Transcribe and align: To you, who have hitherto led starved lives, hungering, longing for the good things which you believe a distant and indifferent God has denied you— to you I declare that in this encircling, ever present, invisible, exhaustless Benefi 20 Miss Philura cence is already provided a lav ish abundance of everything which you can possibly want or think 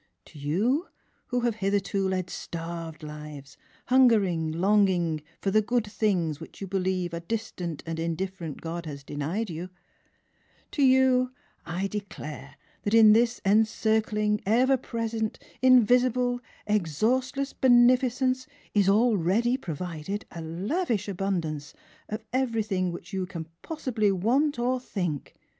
To 0.25 0.39
you, 0.39 0.87
who 1.27 1.41
have 1.41 1.57
hitherto 1.57 2.07
led 2.07 2.31
starved 2.31 3.03
lives, 3.03 3.55
hungering, 3.85 4.51
longing 4.51 5.21
for 5.39 5.51
the 5.51 5.61
good 5.61 5.85
things 5.85 6.39
which 6.39 6.59
you 6.59 6.65
believe 6.65 7.13
a 7.13 7.19
distant 7.19 7.83
and 7.85 7.99
indifferent 7.99 8.61
God 8.61 8.87
has 8.87 9.03
denied 9.03 9.51
you— 9.51 9.69
to 10.71 10.81
you 10.81 11.33
I 11.67 11.85
declare 11.85 12.55
that 12.81 12.95
in 12.95 13.13
this 13.13 13.41
encircling, 13.45 14.41
ever 14.43 14.75
present, 14.75 15.37
invisible, 15.61 16.39
exhaustless 16.65 17.53
Benefi 17.53 17.59
20 17.59 17.85
Miss 17.85 17.99
Philura 17.99 18.09
cence 18.09 18.47
is 18.73 18.89
already 18.89 19.55
provided 19.55 20.25
a 20.31 20.41
lav 20.41 20.89
ish 20.89 21.07
abundance 21.07 21.75
of 22.09 22.23
everything 22.33 22.91
which 22.91 23.13
you 23.13 23.27
can 23.27 23.47
possibly 23.63 24.11
want 24.11 24.57
or 24.57 24.79
think 24.79 25.35